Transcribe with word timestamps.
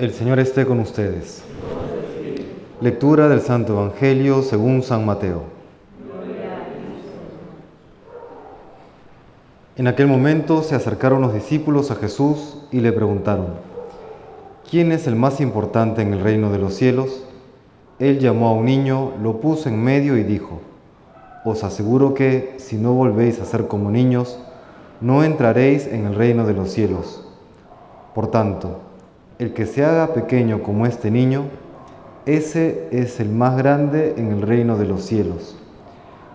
El 0.00 0.14
Señor 0.14 0.38
esté 0.38 0.64
con 0.64 0.80
ustedes. 0.80 1.42
Lectura 2.80 3.28
del 3.28 3.42
Santo 3.42 3.74
Evangelio 3.74 4.40
según 4.40 4.82
San 4.82 5.04
Mateo. 5.04 5.42
En 9.76 9.86
aquel 9.86 10.06
momento 10.06 10.62
se 10.62 10.74
acercaron 10.74 11.20
los 11.20 11.34
discípulos 11.34 11.90
a 11.90 11.96
Jesús 11.96 12.62
y 12.72 12.80
le 12.80 12.92
preguntaron, 12.92 13.48
¿quién 14.70 14.90
es 14.90 15.06
el 15.06 15.16
más 15.16 15.38
importante 15.42 16.00
en 16.00 16.14
el 16.14 16.20
reino 16.20 16.50
de 16.50 16.60
los 16.60 16.72
cielos? 16.72 17.26
Él 17.98 18.20
llamó 18.20 18.48
a 18.48 18.54
un 18.54 18.64
niño, 18.64 19.12
lo 19.22 19.38
puso 19.42 19.68
en 19.68 19.84
medio 19.84 20.16
y 20.16 20.22
dijo, 20.22 20.62
os 21.44 21.62
aseguro 21.62 22.14
que 22.14 22.54
si 22.56 22.76
no 22.76 22.94
volvéis 22.94 23.38
a 23.38 23.44
ser 23.44 23.66
como 23.66 23.90
niños, 23.90 24.38
no 25.02 25.24
entraréis 25.24 25.86
en 25.86 26.06
el 26.06 26.14
reino 26.14 26.46
de 26.46 26.54
los 26.54 26.70
cielos. 26.70 27.22
Por 28.14 28.30
tanto, 28.30 28.80
el 29.40 29.54
que 29.54 29.64
se 29.64 29.82
haga 29.82 30.12
pequeño 30.12 30.62
como 30.62 30.84
este 30.84 31.10
niño, 31.10 31.44
ese 32.26 32.86
es 32.92 33.20
el 33.20 33.30
más 33.30 33.56
grande 33.56 34.12
en 34.18 34.32
el 34.32 34.42
reino 34.42 34.76
de 34.76 34.84
los 34.84 35.02
cielos. 35.02 35.56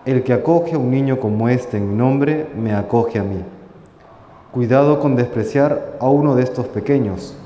El 0.04 0.24
que 0.24 0.32
acoge 0.32 0.74
a 0.74 0.78
un 0.78 0.90
niño 0.90 1.20
como 1.20 1.48
este 1.48 1.76
en 1.76 1.90
mi 1.90 1.94
nombre, 1.94 2.48
me 2.60 2.74
acoge 2.74 3.20
a 3.20 3.22
mí. 3.22 3.44
Cuidado 4.50 4.98
con 4.98 5.14
despreciar 5.14 5.96
a 6.00 6.08
uno 6.08 6.34
de 6.34 6.42
estos 6.42 6.66
pequeños, 6.66 7.36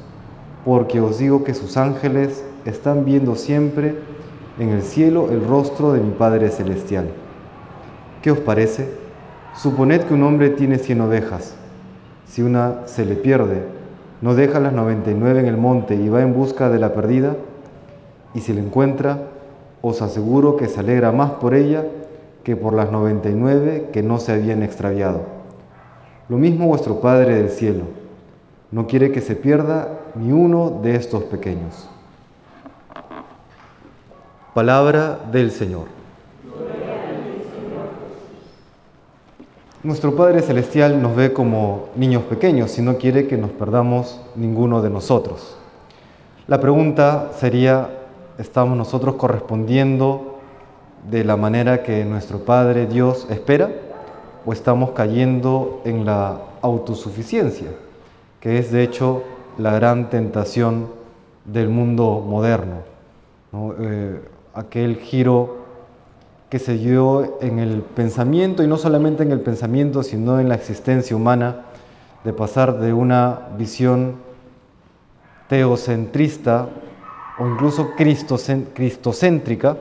porque 0.65 0.98
os 0.98 1.19
digo 1.19 1.45
que 1.45 1.53
sus 1.53 1.77
ángeles 1.77 2.42
están 2.65 3.05
viendo 3.05 3.34
siempre 3.34 3.97
en 4.59 4.70
el 4.70 4.81
cielo 4.81 5.29
el 5.31 5.47
rostro 5.47 5.92
de 5.92 6.01
mi 6.01 6.12
Padre 6.12 6.48
Celestial. 6.48 7.11
¿Qué 8.23 8.31
os 8.31 8.39
parece? 8.39 8.89
Suponed 9.55 10.05
que 10.05 10.15
un 10.15 10.23
hombre 10.23 10.48
tiene 10.48 10.79
cien 10.79 11.03
ovejas. 11.03 11.55
Si 12.27 12.41
una 12.41 12.87
se 12.87 13.05
le 13.05 13.17
pierde, 13.17 13.80
no 14.20 14.34
deja 14.34 14.60
las 14.60 14.73
99 14.73 15.41
en 15.41 15.47
el 15.47 15.56
monte 15.56 15.95
y 15.95 16.09
va 16.09 16.23
en 16.23 16.34
busca 16.34 16.69
de 16.69 16.78
la 16.78 16.92
perdida, 16.92 17.37
y 18.34 18.41
si 18.41 18.52
la 18.52 18.61
encuentra, 18.61 19.19
os 19.83 20.03
aseguro 20.03 20.56
que 20.56 20.69
se 20.69 20.81
alegra 20.81 21.11
más 21.11 21.33
por 21.33 21.55
ella 21.55 21.84
que 22.45 22.56
por 22.56 22.75
las 22.75 22.92
99 22.92 23.89
que 23.92 24.03
no 24.03 24.19
se 24.19 24.33
habían 24.33 24.62
extraviado. 24.62 25.22
Lo 26.28 26.36
mismo 26.36 26.67
vuestro 26.67 27.00
Padre 27.00 27.34
del 27.36 27.50
cielo, 27.50 27.84
no 28.70 28.86
quiere 28.86 29.11
que 29.11 29.20
se 29.20 29.34
pierda 29.34 29.89
ni 30.14 30.33
uno 30.33 30.80
de 30.83 30.95
estos 30.95 31.25
pequeños. 31.25 31.89
Palabra 34.55 35.19
del 35.33 35.50
Señor. 35.50 36.00
Nuestro 39.83 40.14
Padre 40.14 40.42
Celestial 40.42 41.00
nos 41.00 41.17
ve 41.17 41.33
como 41.33 41.89
niños 41.97 42.25
pequeños 42.25 42.78
y 42.78 42.83
no 42.83 42.98
quiere 42.98 43.27
que 43.27 43.39
nos 43.39 43.50
perdamos 43.50 44.20
ninguno 44.36 44.83
de 44.83 44.91
nosotros. 44.91 45.56
La 46.48 46.61
pregunta 46.61 47.31
sería, 47.39 47.89
¿estamos 48.36 48.77
nosotros 48.77 49.14
correspondiendo 49.14 50.39
de 51.11 51.25
la 51.25 51.39
manera 51.39 51.83
que 51.83 52.05
nuestro 52.05 52.41
Padre 52.41 52.89
Dios 52.89 53.27
espera 53.31 53.70
o 54.45 54.53
estamos 54.53 54.91
cayendo 54.91 55.81
en 55.86 56.05
la 56.05 56.42
autosuficiencia, 56.61 57.69
que 58.41 58.58
es 58.58 58.70
de 58.70 58.83
hecho 58.83 59.23
la 59.56 59.73
gran 59.73 60.11
tentación 60.11 60.89
del 61.47 61.70
mundo 61.70 62.23
moderno? 62.27 62.83
Eh, 63.81 64.20
aquel 64.53 64.97
giro 64.97 65.59
que 66.51 66.59
se 66.59 66.75
dio 66.75 67.39
en 67.41 67.61
el 67.61 67.81
pensamiento, 67.83 68.65
y 68.65 68.67
no 68.67 68.77
solamente 68.77 69.23
en 69.23 69.31
el 69.31 69.41
pensamiento, 69.41 70.03
sino 70.03 70.41
en 70.41 70.48
la 70.48 70.57
existencia 70.57 71.15
humana, 71.15 71.62
de 72.25 72.33
pasar 72.33 72.81
de 72.81 72.92
una 72.92 73.39
visión 73.57 74.17
teocentrista 75.48 76.69
o 77.39 77.47
incluso 77.47 77.91
cristocéntrica, 77.95 79.77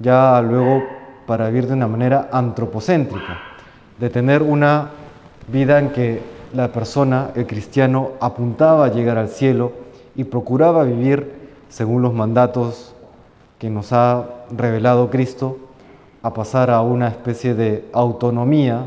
ya 0.00 0.42
luego 0.42 0.82
para 1.26 1.46
vivir 1.46 1.68
de 1.68 1.74
una 1.74 1.86
manera 1.86 2.28
antropocéntrica, 2.32 3.38
de 3.98 4.10
tener 4.10 4.42
una 4.42 4.90
vida 5.46 5.78
en 5.78 5.90
que 5.90 6.20
la 6.52 6.72
persona, 6.72 7.30
el 7.36 7.46
cristiano, 7.46 8.10
apuntaba 8.20 8.86
a 8.86 8.88
llegar 8.88 9.18
al 9.18 9.28
cielo 9.28 9.72
y 10.16 10.24
procuraba 10.24 10.82
vivir 10.82 11.32
según 11.68 12.02
los 12.02 12.12
mandatos 12.12 12.92
que 13.60 13.70
nos 13.70 13.92
ha 13.92 14.26
revelado 14.50 15.08
Cristo 15.08 15.58
a 16.22 16.32
pasar 16.32 16.70
a 16.70 16.80
una 16.82 17.08
especie 17.08 17.54
de 17.54 17.84
autonomía, 17.92 18.86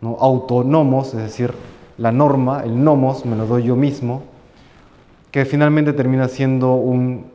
¿no? 0.00 0.18
autónomos, 0.20 1.14
es 1.14 1.22
decir, 1.22 1.52
la 1.98 2.12
norma, 2.12 2.62
el 2.64 2.82
nomos, 2.82 3.24
me 3.24 3.36
lo 3.36 3.46
doy 3.46 3.64
yo 3.64 3.76
mismo, 3.76 4.22
que 5.30 5.44
finalmente 5.46 5.92
termina 5.94 6.28
siendo 6.28 6.74
un, 6.74 7.26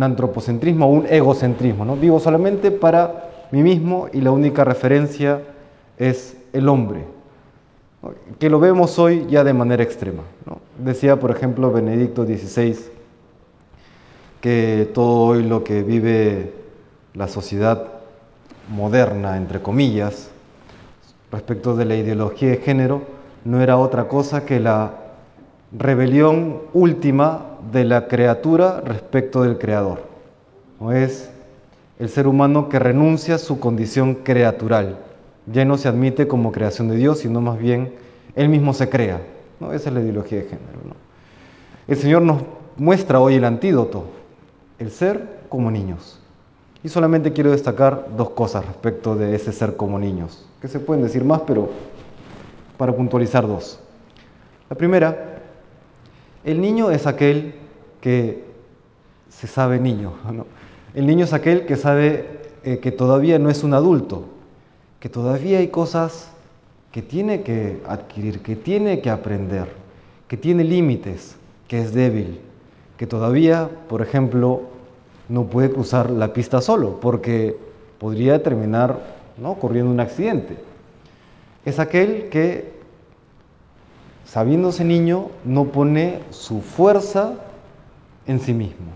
antropocentrismo 0.00 0.88
un 0.90 1.06
egocentrismo. 1.06 1.84
¿no? 1.84 1.96
Vivo 1.96 2.20
solamente 2.20 2.70
para 2.70 3.30
mí 3.50 3.62
mismo 3.62 4.08
y 4.12 4.20
la 4.20 4.30
única 4.30 4.64
referencia 4.64 5.40
es 5.96 6.36
el 6.52 6.68
hombre, 6.68 7.04
que 8.38 8.50
lo 8.50 8.60
vemos 8.60 8.98
hoy 8.98 9.26
ya 9.28 9.42
de 9.42 9.54
manera 9.54 9.82
extrema. 9.82 10.22
Decía, 10.78 11.18
por 11.18 11.30
ejemplo, 11.30 11.72
Benedicto 11.72 12.26
XVI, 12.26 12.76
que 14.40 14.90
todo 14.92 15.28
hoy 15.28 15.42
lo 15.42 15.64
que 15.64 15.82
vive 15.82 16.52
la 17.14 17.26
sociedad 17.26 17.95
moderna, 18.68 19.36
entre 19.36 19.62
comillas, 19.62 20.30
respecto 21.30 21.76
de 21.76 21.84
la 21.84 21.96
ideología 21.96 22.50
de 22.50 22.56
género, 22.58 23.02
no 23.44 23.62
era 23.62 23.76
otra 23.76 24.08
cosa 24.08 24.44
que 24.44 24.60
la 24.60 24.92
rebelión 25.72 26.62
última 26.72 27.58
de 27.72 27.84
la 27.84 28.08
criatura 28.08 28.80
respecto 28.80 29.42
del 29.42 29.58
creador. 29.58 30.02
No 30.80 30.92
es 30.92 31.30
el 31.98 32.08
ser 32.08 32.26
humano 32.26 32.68
que 32.68 32.78
renuncia 32.78 33.36
a 33.36 33.38
su 33.38 33.58
condición 33.58 34.16
creatural. 34.16 34.98
Ya 35.46 35.64
no 35.64 35.78
se 35.78 35.88
admite 35.88 36.28
como 36.28 36.52
creación 36.52 36.88
de 36.88 36.96
Dios, 36.96 37.20
sino 37.20 37.40
más 37.40 37.58
bien 37.58 37.94
él 38.34 38.48
mismo 38.48 38.74
se 38.74 38.88
crea. 38.88 39.20
¿no? 39.60 39.72
Esa 39.72 39.88
es 39.88 39.94
la 39.94 40.00
ideología 40.00 40.38
de 40.38 40.44
género. 40.44 40.66
El 41.86 41.96
Señor 41.96 42.22
nos 42.22 42.42
muestra 42.76 43.20
hoy 43.20 43.36
el 43.36 43.44
antídoto, 43.44 44.04
el 44.78 44.90
ser 44.90 45.40
como 45.48 45.70
niños. 45.70 46.20
Y 46.84 46.88
solamente 46.88 47.32
quiero 47.32 47.50
destacar 47.50 48.08
dos 48.16 48.30
cosas 48.30 48.64
respecto 48.64 49.16
de 49.16 49.34
ese 49.34 49.52
ser 49.52 49.76
como 49.76 49.98
niños, 49.98 50.46
que 50.60 50.68
se 50.68 50.78
pueden 50.78 51.02
decir 51.02 51.24
más, 51.24 51.42
pero 51.46 51.70
para 52.76 52.94
puntualizar 52.94 53.46
dos. 53.46 53.80
La 54.68 54.76
primera, 54.76 55.40
el 56.44 56.60
niño 56.60 56.90
es 56.90 57.06
aquel 57.06 57.54
que 58.00 58.44
se 59.28 59.46
sabe 59.46 59.78
niño. 59.78 60.12
El 60.94 61.06
niño 61.06 61.24
es 61.24 61.34
aquel 61.34 61.66
que 61.66 61.76
sabe 61.76 62.40
eh, 62.64 62.78
que 62.78 62.90
todavía 62.90 63.38
no 63.38 63.50
es 63.50 63.62
un 63.62 63.74
adulto, 63.74 64.24
que 64.98 65.10
todavía 65.10 65.58
hay 65.58 65.68
cosas 65.68 66.30
que 66.90 67.02
tiene 67.02 67.42
que 67.42 67.82
adquirir, 67.86 68.40
que 68.40 68.56
tiene 68.56 69.02
que 69.02 69.10
aprender, 69.10 69.68
que 70.26 70.38
tiene 70.38 70.64
límites, 70.64 71.36
que 71.68 71.82
es 71.82 71.92
débil, 71.92 72.40
que 72.96 73.06
todavía, 73.06 73.68
por 73.88 74.00
ejemplo, 74.00 74.62
no 75.28 75.44
puede 75.44 75.70
cruzar 75.70 76.10
la 76.10 76.32
pista 76.32 76.60
solo 76.60 77.00
porque 77.00 77.56
podría 77.98 78.42
terminar 78.42 78.98
¿no? 79.38 79.52
ocurriendo 79.52 79.90
un 79.90 80.00
accidente. 80.00 80.56
Es 81.64 81.78
aquel 81.78 82.28
que, 82.28 82.72
sabiéndose 84.24 84.84
niño, 84.84 85.28
no 85.44 85.64
pone 85.64 86.20
su 86.30 86.60
fuerza 86.60 87.34
en 88.26 88.40
sí 88.40 88.52
mismo, 88.52 88.92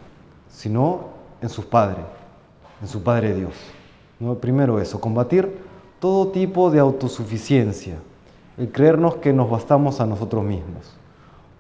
sino 0.49 1.09
en 1.43 1.49
sus 1.49 1.65
padres, 1.65 2.05
en 2.81 2.89
su 2.89 3.03
Padre 3.03 3.35
Dios. 3.35 3.55
¿no? 4.19 4.35
Primero 4.37 4.81
eso, 4.81 5.01
combatir 5.01 5.59
todo 5.99 6.29
tipo 6.29 6.71
de 6.71 6.79
autosuficiencia, 6.79 7.97
el 8.57 8.71
creernos 8.71 9.17
que 9.17 9.33
nos 9.33 9.51
bastamos 9.51 10.01
a 10.01 10.07
nosotros 10.07 10.45
mismos. 10.45 10.95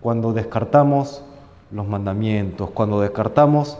Cuando 0.00 0.32
descartamos 0.32 1.22
los 1.70 1.86
mandamientos, 1.86 2.70
cuando 2.70 3.00
descartamos 3.00 3.78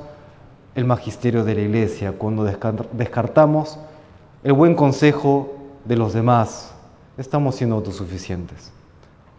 el 0.74 0.84
magisterio 0.84 1.44
de 1.44 1.54
la 1.54 1.60
iglesia, 1.62 2.12
cuando 2.12 2.44
descartamos 2.92 3.78
el 4.44 4.52
buen 4.52 4.74
consejo 4.74 5.54
de 5.84 5.96
los 5.96 6.12
demás, 6.12 6.72
estamos 7.18 7.56
siendo 7.56 7.76
autosuficientes. 7.76 8.72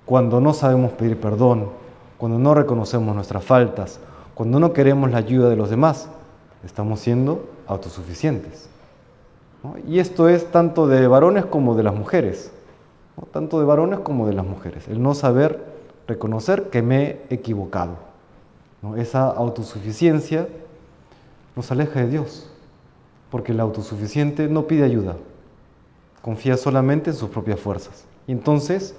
Cuando 0.05 0.41
no 0.41 0.53
sabemos 0.53 0.91
pedir 0.91 1.19
perdón, 1.19 1.69
cuando 2.17 2.37
no 2.37 2.53
reconocemos 2.53 3.15
nuestras 3.15 3.43
faltas, 3.43 3.99
cuando 4.33 4.59
no 4.59 4.73
queremos 4.73 5.11
la 5.11 5.19
ayuda 5.19 5.49
de 5.49 5.55
los 5.55 5.69
demás, 5.69 6.09
estamos 6.63 6.99
siendo 6.99 7.49
autosuficientes. 7.67 8.69
Y 9.87 9.99
esto 9.99 10.27
es 10.27 10.51
tanto 10.51 10.87
de 10.87 11.07
varones 11.07 11.45
como 11.45 11.75
de 11.75 11.83
las 11.83 11.95
mujeres, 11.95 12.51
tanto 13.31 13.59
de 13.59 13.65
varones 13.65 13.99
como 13.99 14.27
de 14.27 14.33
las 14.33 14.45
mujeres, 14.45 14.87
el 14.87 15.01
no 15.01 15.13
saber 15.13 15.63
reconocer 16.07 16.69
que 16.69 16.81
me 16.81 17.03
he 17.03 17.21
equivocado. 17.29 17.95
Esa 18.97 19.27
autosuficiencia 19.27 20.47
nos 21.55 21.71
aleja 21.71 22.01
de 22.01 22.07
Dios, 22.07 22.49
porque 23.29 23.51
el 23.51 23.59
autosuficiente 23.59 24.47
no 24.47 24.67
pide 24.67 24.83
ayuda, 24.83 25.15
confía 26.21 26.57
solamente 26.57 27.09
en 27.09 27.15
sus 27.15 27.29
propias 27.29 27.59
fuerzas. 27.59 28.05
Y 28.27 28.31
entonces 28.31 28.95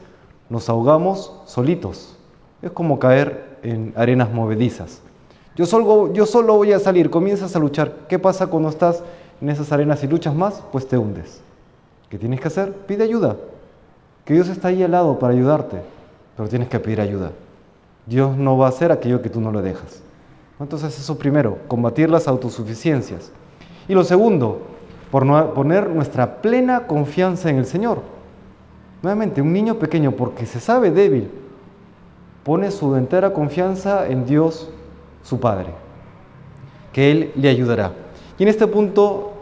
nos 0.50 0.68
ahogamos 0.68 1.32
solitos. 1.46 2.16
Es 2.60 2.70
como 2.70 2.98
caer 2.98 3.58
en 3.62 3.92
arenas 3.96 4.30
movedizas. 4.30 5.00
Yo 5.54 5.66
solo, 5.66 6.56
voy 6.56 6.72
a 6.72 6.78
salir, 6.78 7.10
comienzas 7.10 7.54
a 7.54 7.58
luchar. 7.58 8.06
¿Qué 8.08 8.18
pasa 8.18 8.46
cuando 8.46 8.68
estás 8.68 9.02
en 9.40 9.50
esas 9.50 9.70
arenas 9.70 10.02
y 10.02 10.06
luchas 10.06 10.34
más? 10.34 10.62
Pues 10.72 10.88
te 10.88 10.96
hundes. 10.96 11.40
¿Qué 12.08 12.18
tienes 12.18 12.40
que 12.40 12.48
hacer? 12.48 12.72
Pide 12.72 13.04
ayuda. 13.04 13.36
Que 14.24 14.34
Dios 14.34 14.48
está 14.48 14.68
ahí 14.68 14.82
al 14.82 14.92
lado 14.92 15.18
para 15.18 15.34
ayudarte, 15.34 15.82
pero 16.36 16.48
tienes 16.48 16.68
que 16.68 16.78
pedir 16.78 17.00
ayuda. 17.00 17.32
Dios 18.06 18.36
no 18.36 18.56
va 18.56 18.66
a 18.66 18.68
hacer 18.70 18.92
aquello 18.92 19.20
que 19.20 19.30
tú 19.30 19.40
no 19.40 19.52
le 19.52 19.62
dejas. 19.62 20.02
Entonces 20.62 20.96
eso 20.98 21.18
primero, 21.18 21.58
combatir 21.66 22.08
las 22.08 22.28
autosuficiencias. 22.28 23.32
Y 23.88 23.94
lo 23.94 24.04
segundo, 24.04 24.62
por 25.10 25.26
poner 25.54 25.90
nuestra 25.90 26.40
plena 26.40 26.86
confianza 26.86 27.50
en 27.50 27.56
el 27.56 27.66
Señor. 27.66 28.00
Nuevamente, 29.02 29.42
un 29.42 29.52
niño 29.52 29.78
pequeño, 29.78 30.12
porque 30.12 30.46
se 30.46 30.60
sabe 30.60 30.92
débil, 30.92 31.28
pone 32.44 32.70
su 32.70 32.94
entera 32.94 33.32
confianza 33.32 34.06
en 34.06 34.24
Dios 34.24 34.70
su 35.24 35.40
Padre, 35.40 35.70
que 36.92 37.10
Él 37.10 37.32
le 37.34 37.48
ayudará. 37.48 37.92
Y 38.38 38.44
en 38.44 38.48
este 38.48 38.68
punto, 38.68 39.32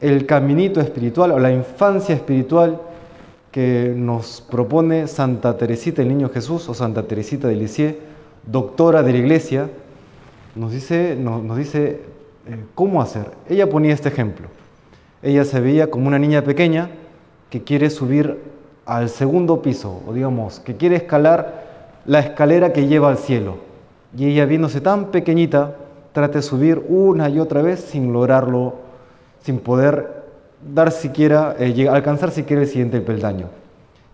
el 0.00 0.26
caminito 0.26 0.80
espiritual 0.80 1.32
o 1.32 1.38
la 1.38 1.52
infancia 1.52 2.14
espiritual 2.14 2.78
que 3.50 3.92
nos 3.96 4.40
propone 4.40 5.06
Santa 5.08 5.56
Teresita 5.56 6.02
el 6.02 6.08
Niño 6.08 6.28
Jesús 6.28 6.68
o 6.68 6.74
Santa 6.74 7.04
Teresita 7.04 7.48
de 7.48 7.56
Lisieux, 7.56 7.96
doctora 8.46 9.02
de 9.02 9.12
la 9.12 9.18
Iglesia, 9.18 9.68
nos 10.54 10.72
dice, 10.72 11.16
nos, 11.16 11.56
dice 11.56 12.00
eh, 12.46 12.64
cómo 12.74 13.02
hacer. 13.02 13.30
Ella 13.48 13.68
ponía 13.68 13.94
este 13.94 14.08
ejemplo. 14.08 14.48
Ella 15.22 15.44
se 15.44 15.60
veía 15.60 15.90
como 15.90 16.08
una 16.08 16.18
niña 16.18 16.42
pequeña 16.42 16.90
que 17.50 17.62
quiere 17.62 17.90
subir 17.90 18.38
al 18.86 19.08
segundo 19.08 19.62
piso, 19.62 20.02
o 20.06 20.12
digamos, 20.12 20.60
que 20.60 20.76
quiere 20.76 20.96
escalar 20.96 22.00
la 22.06 22.18
escalera 22.18 22.72
que 22.72 22.86
lleva 22.86 23.08
al 23.08 23.18
cielo 23.18 23.72
y 24.16 24.26
ella 24.26 24.44
viéndose 24.44 24.80
tan 24.80 25.06
pequeñita, 25.06 25.76
trata 26.12 26.38
de 26.38 26.42
subir 26.42 26.84
una 26.88 27.28
y 27.28 27.38
otra 27.38 27.62
vez 27.62 27.80
sin 27.80 28.12
lograrlo, 28.12 28.74
sin 29.40 29.58
poder 29.58 30.22
dar 30.74 30.92
siquiera, 30.92 31.56
eh, 31.58 31.88
alcanzar 31.88 32.30
siquiera 32.30 32.62
el 32.62 32.68
siguiente 32.68 33.00
peldaño. 33.00 33.46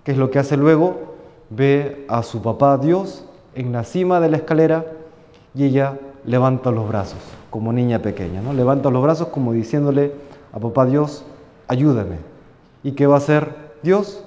¿Qué 0.04 0.12
es 0.12 0.18
lo 0.18 0.30
que 0.30 0.38
hace 0.38 0.56
luego? 0.56 1.16
Ve 1.50 2.04
a 2.08 2.22
su 2.22 2.40
papá 2.42 2.78
Dios 2.78 3.24
en 3.54 3.72
la 3.72 3.84
cima 3.84 4.20
de 4.20 4.30
la 4.30 4.36
escalera 4.36 4.86
y 5.54 5.64
ella 5.64 5.98
levanta 6.28 6.70
los 6.70 6.86
brazos, 6.86 7.18
como 7.50 7.72
niña 7.72 8.00
pequeña, 8.00 8.42
¿no? 8.42 8.52
Levanta 8.52 8.90
los 8.90 9.02
brazos 9.02 9.28
como 9.28 9.52
diciéndole 9.52 10.12
a 10.52 10.60
papá 10.60 10.84
Dios, 10.84 11.24
ayúdame. 11.68 12.16
¿Y 12.82 12.92
qué 12.92 13.06
va 13.06 13.14
a 13.14 13.18
hacer 13.18 13.54
Dios? 13.82 14.24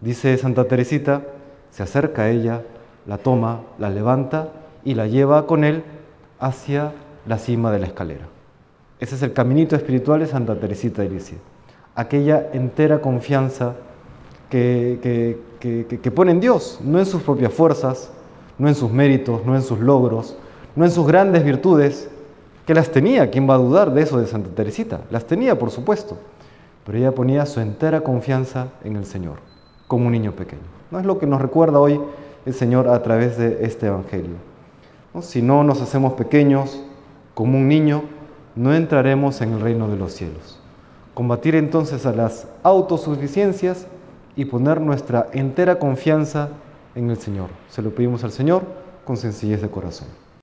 Dice 0.00 0.36
Santa 0.38 0.64
Teresita, 0.64 1.22
se 1.70 1.82
acerca 1.82 2.22
a 2.22 2.30
ella, 2.30 2.62
la 3.06 3.18
toma, 3.18 3.60
la 3.78 3.90
levanta 3.90 4.48
y 4.84 4.94
la 4.94 5.06
lleva 5.06 5.46
con 5.46 5.64
él 5.64 5.84
hacia 6.40 6.92
la 7.26 7.38
cima 7.38 7.70
de 7.70 7.80
la 7.80 7.86
escalera. 7.86 8.26
Ese 8.98 9.14
es 9.14 9.22
el 9.22 9.32
caminito 9.32 9.76
espiritual 9.76 10.20
de 10.20 10.26
Santa 10.26 10.58
Teresita 10.58 11.04
de. 11.04 11.38
Aquella 11.94 12.48
entera 12.52 13.00
confianza 13.00 13.74
que, 14.48 15.36
que, 15.60 16.10
pone 16.10 16.30
en 16.32 16.40
Dios, 16.40 16.80
no 16.82 16.98
en 16.98 17.06
sus 17.06 17.22
propias 17.22 17.52
fuerzas, 17.52 18.10
no 18.56 18.68
en 18.68 18.74
sus 18.74 18.90
méritos, 18.90 19.44
no 19.44 19.54
en 19.54 19.62
sus 19.62 19.78
logros, 19.78 20.36
no 20.78 20.84
en 20.84 20.92
sus 20.92 21.08
grandes 21.08 21.42
virtudes, 21.42 22.08
que 22.64 22.72
las 22.72 22.92
tenía, 22.92 23.32
¿quién 23.32 23.50
va 23.50 23.54
a 23.54 23.58
dudar 23.58 23.92
de 23.92 24.02
eso 24.02 24.20
de 24.20 24.28
Santa 24.28 24.50
Teresita? 24.50 25.00
Las 25.10 25.26
tenía, 25.26 25.58
por 25.58 25.72
supuesto, 25.72 26.16
pero 26.86 26.98
ella 26.98 27.10
ponía 27.10 27.46
su 27.46 27.58
entera 27.58 28.02
confianza 28.02 28.68
en 28.84 28.94
el 28.94 29.04
Señor, 29.04 29.38
como 29.88 30.06
un 30.06 30.12
niño 30.12 30.30
pequeño. 30.36 30.62
¿No 30.92 31.00
es 31.00 31.04
lo 31.04 31.18
que 31.18 31.26
nos 31.26 31.42
recuerda 31.42 31.80
hoy 31.80 32.00
el 32.46 32.54
Señor 32.54 32.86
a 32.86 33.02
través 33.02 33.36
de 33.36 33.64
este 33.64 33.88
Evangelio? 33.88 34.36
Si 35.20 35.42
no 35.42 35.64
nos 35.64 35.82
hacemos 35.82 36.12
pequeños 36.12 36.80
como 37.34 37.58
un 37.58 37.66
niño, 37.66 38.04
no 38.54 38.72
entraremos 38.72 39.40
en 39.40 39.54
el 39.54 39.60
reino 39.60 39.88
de 39.88 39.96
los 39.96 40.12
cielos. 40.12 40.60
Combatir 41.12 41.56
entonces 41.56 42.06
a 42.06 42.12
las 42.12 42.46
autosuficiencias 42.62 43.88
y 44.36 44.44
poner 44.44 44.80
nuestra 44.80 45.26
entera 45.32 45.80
confianza 45.80 46.50
en 46.94 47.10
el 47.10 47.16
Señor. 47.16 47.48
Se 47.68 47.82
lo 47.82 47.90
pedimos 47.90 48.22
al 48.22 48.30
Señor 48.30 48.62
con 49.04 49.16
sencillez 49.16 49.60
de 49.60 49.70
corazón. 49.70 50.27